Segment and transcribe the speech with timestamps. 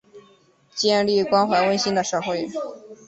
[0.73, 2.49] 建立关怀温馨的社会